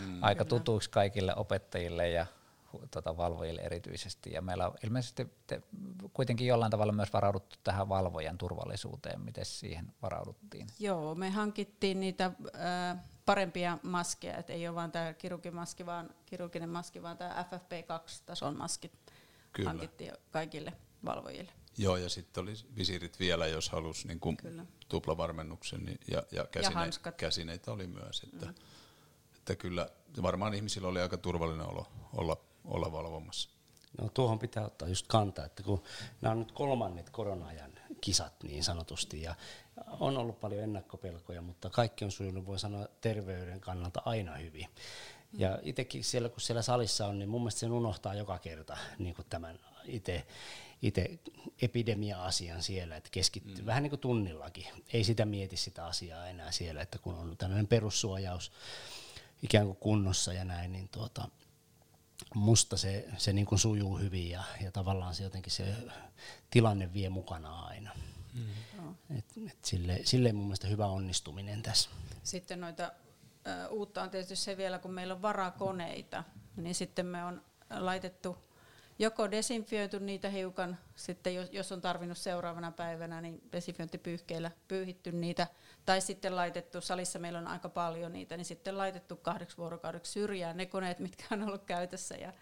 [0.00, 0.22] mm.
[0.22, 2.26] aika tutuiksi kaikille opettajille ja
[2.90, 4.32] tota, valvojille erityisesti.
[4.32, 5.62] Ja meillä on ilmeisesti te,
[6.12, 9.20] kuitenkin jollain tavalla myös varauduttu tähän valvojan turvallisuuteen.
[9.20, 10.66] Miten siihen varauduttiin?
[10.78, 16.68] Joo, me hankittiin niitä äh, parempia maskeja, että ei ole vain tämä kirurgimaski, vaan kirurginen
[16.68, 18.92] maski, vaan tämä FFP2-tason maskit
[19.52, 19.70] Kyllä.
[19.70, 20.72] hankittiin kaikille
[21.04, 21.52] valvojille.
[21.78, 24.36] Joo, ja sitten oli visiirit vielä, jos halusi niin kuin
[24.88, 28.22] tuplavarmennuksen, niin, ja, ja, käsine, ja käsineitä oli myös.
[28.22, 28.54] Että, mm.
[29.36, 29.88] että kyllä
[30.22, 33.50] varmaan ihmisillä oli aika turvallinen olo olla, olla valvomassa.
[34.00, 35.82] No tuohon pitää ottaa just kantaa, että kun
[36.20, 39.34] nämä on nyt kolmannet korona-ajan kisat niin sanotusti, ja
[40.00, 44.68] on ollut paljon ennakkopelkoja, mutta kaikki on sujunut, voi sanoa, terveyden kannalta aina hyvin.
[45.32, 49.14] Ja itsekin siellä, kun siellä salissa on, niin mun mielestä sen unohtaa joka kerta niin
[49.14, 50.26] kuin tämän itse
[50.82, 51.18] itse
[51.62, 53.66] epidemia-asian siellä, että keskittyy mm.
[53.66, 54.66] vähän niin kuin tunnillakin.
[54.92, 58.52] Ei sitä mieti sitä asiaa enää siellä, että kun on tämmöinen perussuojaus
[59.42, 61.28] ikään kuin kunnossa ja näin, niin tuota,
[62.34, 65.74] musta se, se niin kuin sujuu hyvin ja, ja tavallaan se jotenkin se
[66.50, 67.90] tilanne vie mukana aina.
[68.34, 68.94] Mm.
[69.18, 71.90] Et, et sille, sille mun mielestä hyvä onnistuminen tässä.
[72.22, 72.92] Sitten noita
[73.70, 76.24] uutta on tietysti se vielä, kun meillä on varakoneita,
[76.56, 78.36] niin sitten me on laitettu
[78.98, 85.46] joko desinfioitu niitä hiukan, sitten jos, jos on tarvinnut seuraavana päivänä, niin desinfiointipyyhkeillä pyyhitty niitä,
[85.86, 90.56] tai sitten laitettu, salissa meillä on aika paljon niitä, niin sitten laitettu kahdeksi vuorokaudeksi syrjään
[90.56, 92.32] ne koneet, mitkä on ollut käytössä, ja,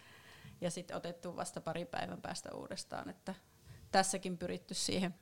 [0.61, 3.35] ja sitten otettu vasta pari päivän päästä uudestaan, että
[3.91, 5.15] tässäkin pyritty siihen.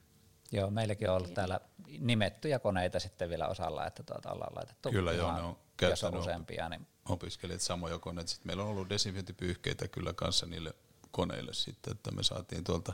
[0.52, 1.60] Joo, meilläkin on ollut täällä
[2.00, 4.92] nimettyjä koneita sitten vielä osalla, että tuota ollaan laitettu.
[4.92, 6.70] Kyllä joo, ne on käyttänyt useampia.
[6.70, 8.32] Niin opiskelijat samoja koneita.
[8.32, 10.74] Sitten meillä on ollut desinfiointipyyhkeitä kyllä kanssa niille
[11.12, 12.94] koneille sitten, että me saatiin tuolta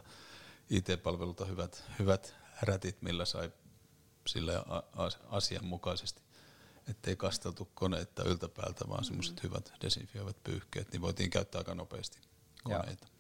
[0.69, 3.51] IT-palvelulta hyvät, hyvät rätit, millä sai
[4.27, 4.53] sille
[5.29, 6.21] asianmukaisesti,
[6.89, 9.03] ettei kasteltu koneita yltäpäältä, vaan mm.
[9.03, 12.19] semmoiset hyvät desinfioivat pyyhkeet, niin voitiin käyttää aika nopeasti
[12.63, 13.07] koneita.
[13.07, 13.15] Joo.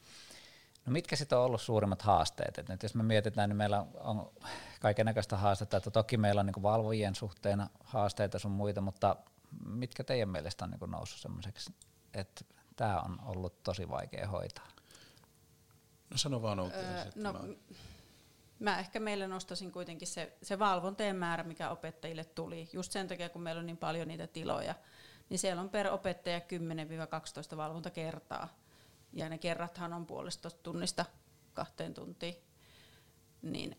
[0.85, 2.57] No mitkä sitten on ollut suurimmat haasteet?
[2.57, 4.31] Et nyt jos me mietitään, niin meillä on
[4.79, 9.15] kaiken näköistä haastetta, että toki meillä on niin valvojien suhteen haasteita sun muita, mutta
[9.65, 11.73] mitkä teidän mielestä on niin noussut semmoiseksi,
[12.13, 14.67] että tämä on ollut tosi vaikea hoitaa?
[16.09, 16.75] No sano vaan Outi.
[16.75, 17.39] Öö, no, mä...
[18.59, 22.69] mä ehkä meille nostasin kuitenkin se, se valvonteen määrä, mikä opettajille tuli.
[22.73, 24.75] Just sen takia, kun meillä on niin paljon niitä tiloja,
[25.29, 26.39] niin siellä on per opettaja
[27.53, 28.47] 10-12 valvontakertaa.
[29.13, 31.05] Ja ne kerrathan on puolesta tunnista
[31.53, 32.35] kahteen tuntiin.
[33.41, 33.77] Niin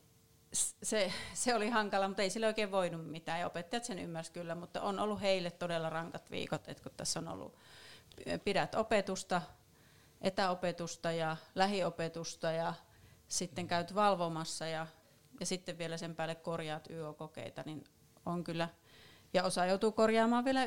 [0.83, 3.41] se, se oli hankala, mutta ei sille oikein voinut mitään.
[3.41, 7.21] Ja opettajat sen ymmärsivät kyllä, mutta on ollut heille todella rankat viikot, että kun tässä
[7.21, 7.57] on ollut
[8.45, 9.43] pidät opetusta,
[10.21, 12.75] etäopetusta ja lähiopetusta ja
[13.29, 14.87] sitten käyt valvomassa ja,
[15.41, 17.85] ja sitten vielä sen päälle korjaat YO-kokeita, niin
[18.27, 18.69] on kyllä,
[19.35, 20.67] ja osa joutuu korjaamaan vielä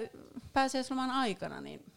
[0.53, 1.91] pääsiäisloman aikana, niin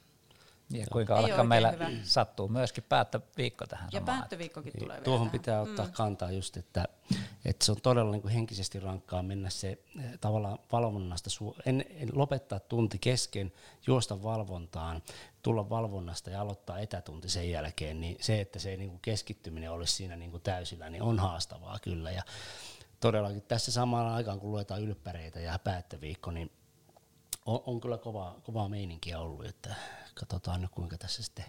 [0.70, 1.90] ja kuinka alkaa meillä hyvä.
[2.02, 4.18] sattuu myöskin päättöviikko tähän Ja samaan.
[4.18, 5.92] päättöviikkokin tulee vielä Tuohon pitää ottaa mm.
[5.92, 6.84] kantaa just, että,
[7.44, 11.31] että se on todella niin kuin henkisesti rankkaa mennä se eh, tavallaan valvonnasta,
[11.66, 13.52] en, en lopettaa tunti kesken,
[13.87, 15.02] juosta valvontaan,
[15.42, 19.92] tulla valvonnasta ja aloittaa etätunti sen jälkeen, niin se, että se niin kuin keskittyminen olisi
[19.92, 22.11] siinä niin kuin täysillä, niin on haastavaa kyllä.
[22.11, 22.22] Ja
[23.00, 26.50] todellakin tässä samalla aikaan, kun luetaan ylppäreitä ja päättöviikko, niin
[27.46, 29.74] on, on kyllä kova, kovaa meininkiä ollut, että
[30.14, 31.44] katsotaan nyt kuinka tässä sitten,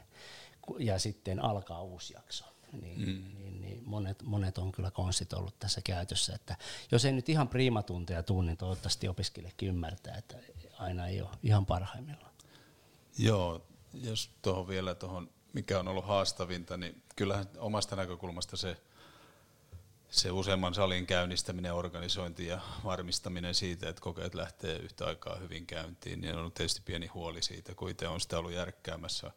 [0.80, 2.53] ja sitten alkaa uusi jakso.
[2.82, 3.34] Niin, mm.
[3.38, 6.56] niin, niin monet, monet on kyllä konstit ollut tässä käytössä, että
[6.92, 10.38] jos ei nyt ihan priimatunteja tuu, niin toivottavasti opiskelijakin ymmärtää, että
[10.80, 12.34] aina ei ole ihan parhaimmillaan.
[13.18, 18.78] Joo, jos tuohon vielä tuohon, mikä on ollut haastavinta, niin kyllähän omasta näkökulmasta se,
[20.10, 26.22] se useamman salin käynnistäminen, organisointi ja varmistaminen siitä, että kokeet lähtee yhtä aikaa hyvin käyntiin,
[26.22, 29.32] niin on ollut tietysti pieni huoli siitä, kun itse on sitä ollut järkkäämässä.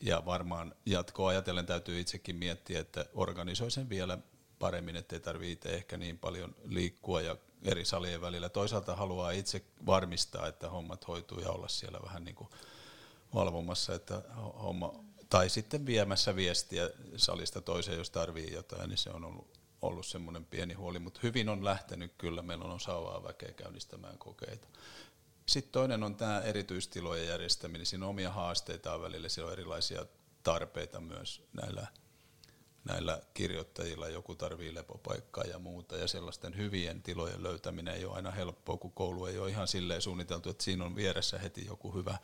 [0.00, 4.18] Ja varmaan jatkoa ajatellen täytyy itsekin miettiä, että organisoi sen vielä
[4.58, 8.48] paremmin, ettei tarvitse ehkä niin paljon liikkua ja eri salien välillä.
[8.48, 12.50] Toisaalta haluaa itse varmistaa, että hommat hoituu ja olla siellä vähän niin kuin
[13.34, 14.22] valvomassa, että
[14.62, 20.06] homma, tai sitten viemässä viestiä salista toiseen, jos tarvii jotain, niin se on ollut, ollut
[20.06, 24.68] semmoinen pieni huoli, mutta hyvin on lähtenyt kyllä, meillä on osaavaa väkeä käynnistämään kokeita.
[25.46, 27.86] Sitten toinen on tämä erityistilojen järjestäminen.
[27.86, 30.06] Siinä on omia haasteita välillä, siellä on erilaisia
[30.42, 31.86] tarpeita myös näillä,
[32.84, 34.08] näillä kirjoittajilla.
[34.08, 38.92] Joku tarvii lepopaikkaa ja muuta, ja sellaisten hyvien tilojen löytäminen ei ole aina helppoa, kun
[38.92, 42.18] koulu ei ole ihan silleen suunniteltu, että siinä on vieressä heti joku hyvä,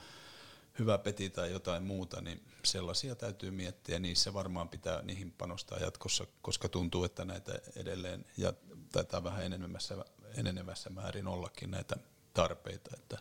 [0.78, 3.98] hyvä peti tai jotain muuta, niin sellaisia täytyy miettiä.
[3.98, 8.52] Niissä varmaan pitää niihin panostaa jatkossa, koska tuntuu, että näitä edelleen, ja
[8.92, 10.04] taitaa vähän enenevässä,
[10.37, 11.96] enenevässä määrin ollakin näitä
[12.35, 13.18] tarpeita, että,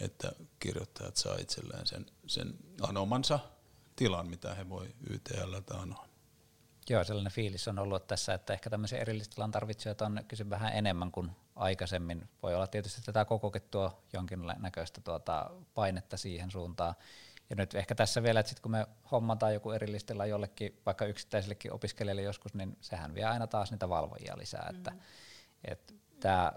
[0.00, 3.38] että kirjoittajat saa itselleen sen, sen anomansa
[3.96, 6.06] tilan, mitä he voi YTLltä anoa.
[6.90, 11.12] Joo, sellainen fiilis on ollut tässä, että ehkä tämmöisen erillistilan tarvitsijat on kysy vähän enemmän
[11.12, 12.28] kuin aikaisemmin.
[12.42, 16.94] Voi olla tietysti tätä kokokettua jonkinnäköistä tuota painetta siihen suuntaan.
[17.50, 21.72] Ja nyt ehkä tässä vielä, että sit kun me hommataan joku erillistila jollekin, vaikka yksittäisellekin
[21.72, 24.68] opiskelijalle joskus, niin sehän vie aina taas niitä valvojia lisää.
[24.72, 24.76] Mm.
[24.76, 24.92] Että,
[25.64, 25.94] et
[26.26, 26.52] tämä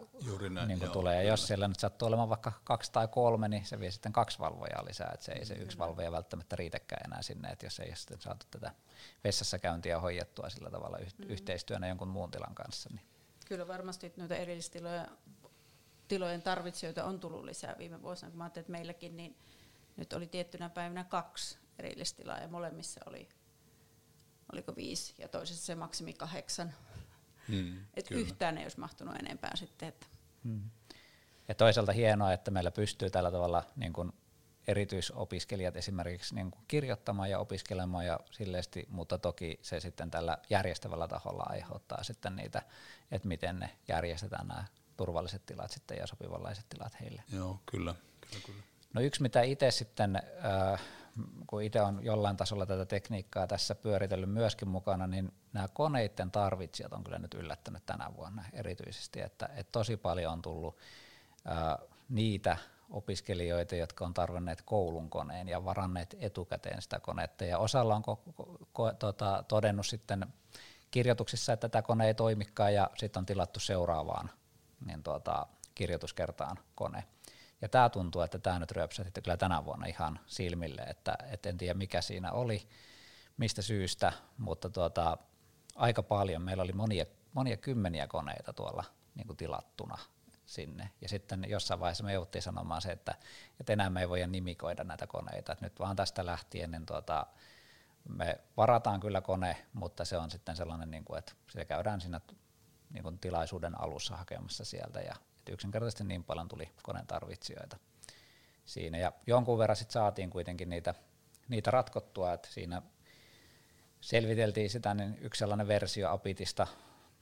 [0.66, 1.24] niin kuin tulee.
[1.24, 4.40] Ja jos siellä nyt sattuu olemaan vaikka kaksi tai kolme, niin se vie sitten kaksi
[4.40, 7.88] valvojaa lisää, että se ei se yksi valvoja välttämättä riitäkään enää sinne, että jos ei
[7.88, 8.72] ole sitten saatu tätä
[9.24, 11.30] vessassa käyntiä hoidettua sillä tavalla mm-hmm.
[11.30, 12.90] yhteistyönä jonkun muun tilan kanssa.
[12.94, 13.06] Niin.
[13.46, 15.08] Kyllä varmasti noita erillistiloja
[16.08, 19.38] tilojen tarvitsijoita on tullut lisää viime vuosina, kun mä ajattelin, että meilläkin niin
[19.98, 23.30] nyt oli tiettynä päivänä kaksi erillistilaa ja molemmissa oli,
[24.54, 26.74] oliko viisi ja toisessa se maksimi kahdeksan
[27.50, 29.90] Mm, että yhtään ei olisi mahtunut enempää sitten.
[29.90, 30.06] Että.
[30.44, 30.62] Mm.
[31.48, 34.12] Ja toisaalta hienoa, että meillä pystyy tällä tavalla niin kuin
[34.68, 41.08] erityisopiskelijat esimerkiksi niin kuin kirjoittamaan ja opiskelemaan ja silleesti, mutta toki se sitten tällä järjestävällä
[41.08, 42.62] taholla aiheuttaa sitten niitä,
[43.12, 44.66] että miten ne järjestetään nämä
[44.98, 47.24] turvalliset tilat sitten ja sopivanlaiset tilat heille.
[47.34, 47.96] Joo, kyllä.
[48.22, 48.64] kyllä, kyllä.
[48.94, 50.82] No yksi, mitä itse sitten äh,
[51.48, 56.94] kun itse on jollain tasolla tätä tekniikkaa tässä pyöritellyt myöskin mukana, niin nämä koneiden tarvitsijat
[56.94, 60.78] on kyllä nyt yllättänyt tänä vuonna erityisesti, että, että tosi paljon on tullut
[61.46, 62.58] ää, niitä
[62.90, 68.24] opiskelijoita, jotka on tarvinneet koulun koneen ja varanneet etukäteen sitä konetta, ja osalla on ko,
[68.74, 70.26] ko, tota, todennut sitten
[70.92, 74.30] kirjoituksissa, että tämä kone ei toimikaan, ja sitten on tilattu seuraavaan
[74.86, 77.04] niin tuota, kirjoituskertaan kone.
[77.62, 81.58] Ja tämä tuntuu, että tämä nyt ryöpsähti kyllä tänä vuonna ihan silmille, että et en
[81.58, 82.70] tiedä mikä siinä oli,
[83.38, 85.18] mistä syystä, mutta tuota,
[85.76, 86.42] aika paljon.
[86.42, 88.84] Meillä oli monia, monia kymmeniä koneita tuolla
[89.16, 89.98] niin kuin tilattuna
[90.46, 90.90] sinne.
[91.02, 93.16] Ja sitten jossain vaiheessa me jouduttiin sanomaan se, että,
[93.60, 95.52] että enää me ei voida nimikoida näitä koneita.
[95.52, 97.26] Että nyt vaan tästä lähtien niin tuota,
[98.10, 102.22] me varataan kyllä kone, mutta se on sitten sellainen, niin kuin, että se käydään siinä
[102.90, 107.78] niin kuin tilaisuuden alussa hakemassa sieltä ja että yksinkertaisesti niin paljon tuli koneen tarvitsijoita
[108.66, 108.98] siinä.
[108.98, 110.96] Ja jonkun verran sitten saatiin kuitenkin niitä,
[111.48, 112.82] niitä ratkottua, että siinä
[114.02, 116.68] selviteltiin sitä, niin yksi sellainen versio Apitista,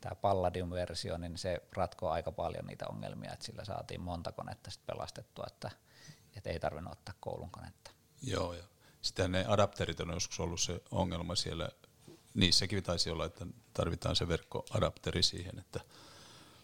[0.02, 4.96] tämä Palladium-versio, niin se ratkoo aika paljon niitä ongelmia, että sillä saatiin monta konetta sitten
[4.96, 5.72] pelastettua, että,
[6.36, 7.92] että ei tarvinnut ottaa koulun konetta.
[8.22, 8.64] Joo, ja
[9.02, 11.70] sitten ne adapterit on joskus ollut se ongelma siellä,
[12.34, 15.80] niissäkin taisi olla, että tarvitaan se verkkoadapteri siihen, että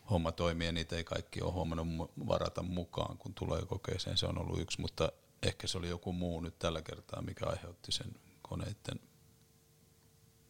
[0.10, 4.18] homma toimii ja niitä ei kaikki ole huomannut varata mukaan, kun tulee kokeeseen.
[4.18, 5.12] Se on ollut yksi, mutta
[5.44, 9.00] ehkä se oli joku muu nyt tällä kertaa, mikä aiheutti sen koneiden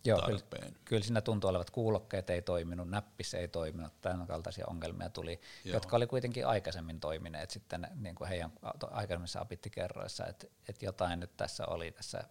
[0.05, 0.63] Joo, tarpeen.
[0.63, 5.39] Kyllä, kyllä siinä tuntuu olevat kuulokkeet ei toiminut, näppis ei toiminut, tämän kaltaisia ongelmia tuli,
[5.63, 5.73] Joo.
[5.73, 8.51] jotka oli kuitenkin aikaisemmin toimineet sitten niin kuin heidän
[8.91, 12.23] aikaisemmissa apittikerroissa, että, että jotain nyt tässä oli tässä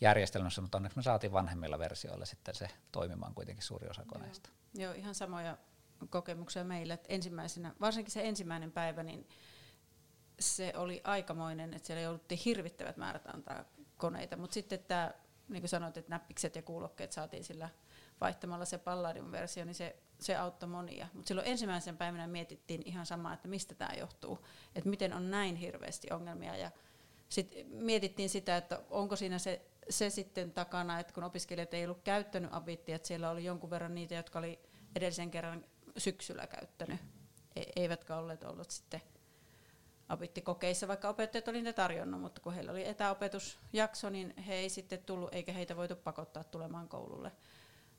[0.00, 4.50] järjestelmässä, mutta onneksi me saatiin vanhemmilla versioilla sitten se toimimaan kuitenkin suuri osa koneista.
[4.74, 5.56] Joo, Joo ihan samoja
[6.08, 9.28] kokemuksia meillä, että ensimmäisenä, varsinkin se ensimmäinen päivä, niin
[10.40, 13.64] se oli aikamoinen, että siellä jouduttiin hirvittävät määrät antaa
[13.96, 15.14] koneita, mutta sitten tämä,
[15.48, 17.68] niin kuin sanoit, että näppikset ja kuulokkeet saatiin sillä
[18.20, 21.08] vaihtamalla se Palladium-versio, niin se, se auttoi monia.
[21.12, 25.56] Mutta silloin ensimmäisen päivänä mietittiin ihan samaa, että mistä tämä johtuu, että miten on näin
[25.56, 26.56] hirveästi ongelmia.
[26.56, 26.70] Ja
[27.28, 32.02] sitten mietittiin sitä, että onko siinä se, se sitten takana, että kun opiskelijat ei ollut
[32.04, 34.60] käyttänyt abittia, että siellä oli jonkun verran niitä, jotka oli
[34.96, 35.64] edellisen kerran
[35.96, 37.00] syksyllä käyttänyt,
[37.56, 39.02] e- eivätkä olleet ollut sitten
[40.08, 44.98] abittikokeissa, vaikka opettajat oli niitä tarjonnut, mutta kun heillä oli etäopetusjakso, niin he ei sitten
[45.06, 47.32] tullut, eikä heitä voitu pakottaa tulemaan koululle.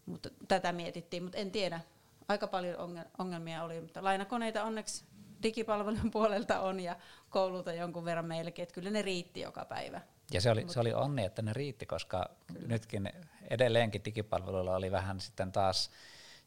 [0.06, 1.82] Mutta tätä mietittiin, mutta en tiedä.
[2.28, 2.78] Aika paljon
[3.18, 5.06] ongelmia oli, mutta lainakoneita onneksi
[5.44, 6.96] digipalvelun puolelta on ja
[7.30, 10.02] koululta jonkun verran meillekin, että kyllä ne riitti joka päivä.
[10.34, 12.68] Ja se oli, se oli onni, että ne riitti, koska kyllä.
[12.68, 13.10] nytkin
[13.50, 15.92] edelleenkin digipalveluilla oli vähän sitten taas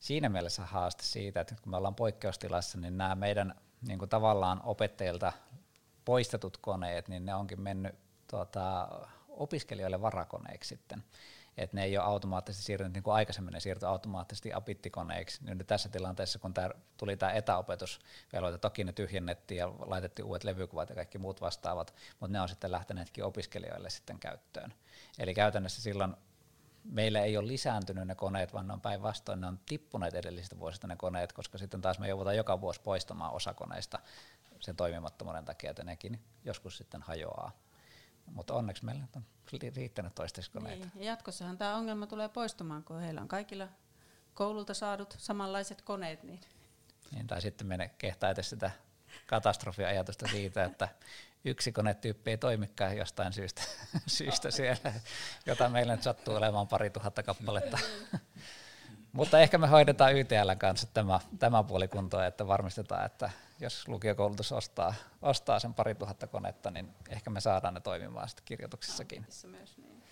[0.05, 3.55] siinä mielessä haaste siitä, että kun me ollaan poikkeustilassa, niin nämä meidän
[3.89, 5.33] niin kuin tavallaan opettajilta
[6.05, 7.95] poistetut koneet, niin ne onkin mennyt
[8.31, 8.89] tuota,
[9.29, 11.05] opiskelijoille varakoneiksi sitten.
[11.57, 15.41] Et ne ei ole automaattisesti siirtynyt, niin kuin aikaisemmin ne siirtyi automaattisesti apittikoneiksi.
[15.45, 20.89] Nyt tässä tilanteessa, kun tää, tuli tämä etäopetusvelvoite, toki ne tyhjennettiin ja laitettiin uudet levykuvat
[20.89, 24.75] ja kaikki muut vastaavat, mutta ne on sitten lähteneetkin opiskelijoille sitten käyttöön.
[25.19, 26.17] Eli käytännössä silloin
[26.85, 30.87] meillä ei ole lisääntynyt ne koneet, vaan ne on päinvastoin, ne on tippuneet edellisistä vuosista
[30.87, 33.99] ne koneet, koska sitten taas me joudutaan joka vuosi poistamaan osa koneista
[34.61, 37.53] sen toimimattomuuden takia, että nekin joskus sitten hajoaa.
[38.27, 39.25] Mutta onneksi meillä on
[39.77, 40.85] riittänyt toistaiskoneita.
[40.85, 40.93] Niin.
[40.95, 43.69] Ja jatkossahan tämä ongelma tulee poistumaan, kun heillä on kaikilla
[44.35, 46.23] koululta saadut samanlaiset koneet.
[46.23, 46.41] Niin.
[47.11, 48.71] Niin, tai sitten me kehtaa edes sitä
[49.27, 50.89] katastrofiajatusta siitä, että
[51.45, 53.63] yksi konetyyppi ei toimikaan jostain syystä,
[54.07, 54.93] syystä siellä,
[55.47, 57.79] jota meillä nyt sattuu olemaan pari tuhatta kappaletta.
[59.13, 63.31] Mutta ehkä me hoidetaan YTL kanssa tämä, tämä puoli kuntoon, että varmistetaan, että
[63.61, 68.45] jos lukiokoulutus ostaa, ostaa sen pari tuhatta konetta, niin ehkä me saadaan ne toimimaan sitten
[68.45, 69.27] kirjoituksissakin.
[69.77, 70.03] Niin.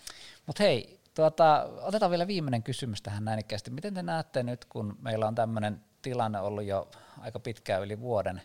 [0.45, 3.71] Mutta hei, tuota, otetaan vielä viimeinen kysymys tähän näinikkäästi.
[3.71, 8.41] Miten te näette nyt, kun meillä on tämmöinen tilanne ollut jo aika pitkään yli vuoden,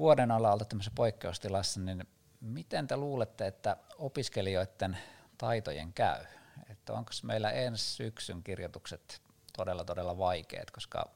[0.00, 2.04] vuoden alalta tämmöisessä poikkeustilassa, niin
[2.40, 4.98] miten te luulette, että opiskelijoiden
[5.38, 6.24] taitojen käy?
[6.70, 9.22] Että onko meillä ensi syksyn kirjoitukset
[9.56, 11.10] todella todella vaikeat, koska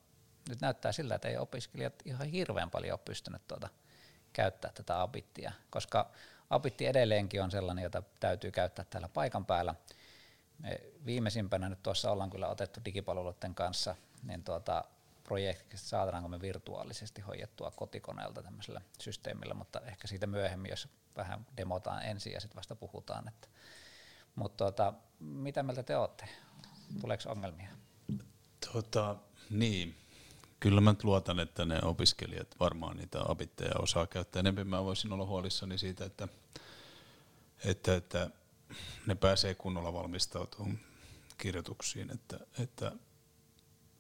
[0.49, 3.69] nyt näyttää sillä, että ei opiskelijat ihan hirveän paljon ole pystynyt tuota
[4.33, 6.11] käyttää tätä abittia, koska
[6.51, 9.75] abitti edelleenkin on sellainen, jota täytyy käyttää täällä paikan päällä.
[10.59, 14.85] Me viimeisimpänä nyt tuossa ollaan kyllä otettu digipalveluiden kanssa, niin tuota,
[15.25, 22.03] projektista saadaanko me virtuaalisesti hoidettua kotikoneelta tämmöisellä systeemillä, mutta ehkä siitä myöhemmin, jos vähän demotaan
[22.03, 23.29] ensin ja sitten vasta puhutaan.
[23.29, 23.49] Että.
[24.35, 26.29] Mutta tuota, mitä mieltä te olette?
[27.01, 27.69] Tuleeko ongelmia?
[28.73, 29.17] Tota,
[29.51, 29.97] niin,
[30.61, 34.41] kyllä mä luotan, että ne opiskelijat varmaan niitä abitteja osaa käyttää.
[34.41, 36.29] Enemmän mä voisin olla huolissani siitä, että,
[37.65, 38.31] että, että
[39.07, 40.79] ne pääsee kunnolla valmistautumaan
[41.39, 42.93] kirjoituksiin, että, että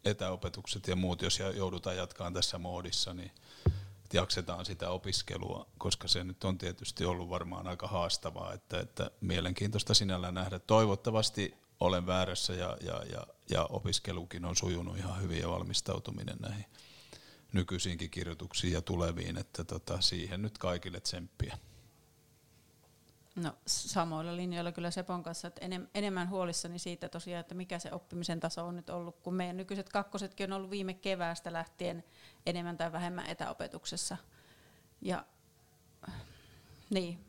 [0.04, 3.30] etäopetukset ja muut, jos joudutaan jatkaan tässä moodissa, niin
[4.12, 9.94] jaksetaan sitä opiskelua, koska se nyt on tietysti ollut varmaan aika haastavaa, että, että mielenkiintoista
[9.94, 10.58] sinällään nähdä.
[10.58, 16.64] Toivottavasti olen väärässä ja, ja, ja, ja opiskelukin on sujunut ihan hyvin ja valmistautuminen näihin
[17.52, 21.58] nykyisiinkin kirjoituksiin ja tuleviin, että tota, siihen nyt kaikille tsemppiä.
[23.34, 27.92] No samoilla linjoilla kyllä Sepon kanssa, että enem, enemmän huolissani siitä tosiaan, että mikä se
[27.92, 32.04] oppimisen taso on nyt ollut, kun meidän nykyiset kakkosetkin on ollut viime keväästä lähtien
[32.46, 34.16] enemmän tai vähemmän etäopetuksessa.
[35.00, 35.24] Ja
[36.90, 37.24] niin,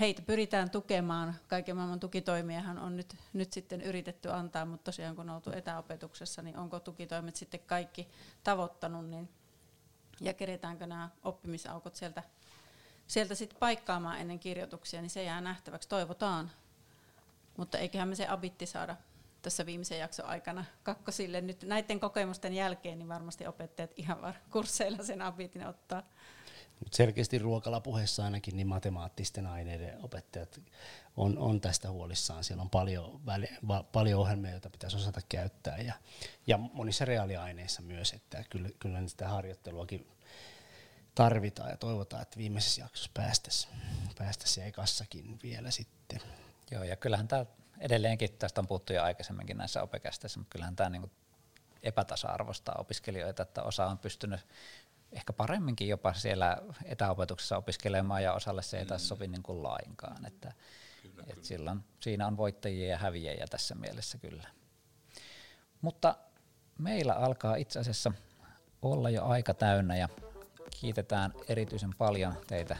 [0.00, 1.34] heitä pyritään tukemaan.
[1.48, 6.42] Kaiken maailman tukitoimiahan on nyt, nyt sitten yritetty antaa, mutta tosiaan kun on oltu etäopetuksessa,
[6.42, 8.08] niin onko tukitoimet sitten kaikki
[8.44, 9.28] tavoittanut, niin,
[10.20, 12.22] ja keretäänkö nämä oppimisaukot sieltä,
[13.06, 15.88] sieltä sitten paikkaamaan ennen kirjoituksia, niin se jää nähtäväksi.
[15.88, 16.50] Toivotaan,
[17.56, 18.96] mutta eiköhän me se abitti saada
[19.42, 21.40] tässä viimeisen jakson aikana kakkosille.
[21.40, 26.02] Nyt näiden kokemusten jälkeen niin varmasti opettajat ihan var kursseilla sen abitin ottaa.
[26.78, 30.60] Mutta selkeästi ruokalapuheessa ainakin niin matemaattisten aineiden opettajat
[31.16, 32.44] on, on tästä huolissaan.
[32.44, 35.94] Siellä on paljon, väli, va, paljon ohjelmia, joita pitäisi osata käyttää ja,
[36.46, 40.06] ja monissa reaaliaineissa myös, että kyllä, kyllä sitä harjoitteluakin
[41.14, 43.74] tarvitaan ja toivotaan, että viimeisessä jaksossa päästäisiin
[44.18, 46.20] päästäisi ekassakin vielä sitten.
[46.70, 47.46] Joo, ja kyllähän tämä
[47.78, 51.10] edelleenkin, tästä on puhuttu jo aikaisemminkin näissä opekästeissä, mutta kyllähän tämä niinku
[51.82, 54.40] epätasa-arvoistaa opiskelijoita, että osa on pystynyt
[55.12, 60.26] ehkä paremminkin jopa siellä etäopetuksessa opiskelemaan ja osalle se ei taas sovi niin kuin lainkaan.
[60.26, 60.52] Että,
[61.02, 61.44] kyllä, et kyllä.
[61.44, 64.48] Silloin, siinä on voittajia ja häviäjiä tässä mielessä kyllä.
[65.80, 66.16] Mutta
[66.78, 68.12] meillä alkaa itse asiassa
[68.82, 70.08] olla jo aika täynnä ja
[70.80, 72.76] kiitetään erityisen paljon teitä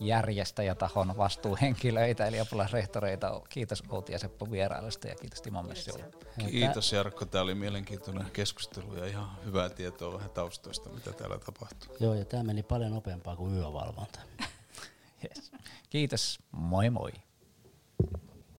[0.00, 3.40] järjestäjätahon vastuuhenkilöitä, eli apulaisrehtoreita.
[3.48, 6.04] Kiitos Outi ja Seppo vierailusta ja kiitos Timo Messiulle.
[6.50, 11.96] Kiitos Jarkko, tämä oli mielenkiintoinen keskustelu ja ihan hyvää tietoa vähän taustoista, mitä täällä tapahtuu.
[12.00, 14.20] Joo, ja tämä meni paljon nopeampaa kuin yövalvonta.
[15.24, 15.52] yes.
[15.90, 17.12] Kiitos, moi moi.